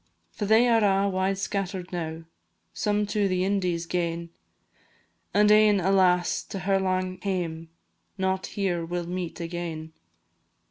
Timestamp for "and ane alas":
5.31-6.41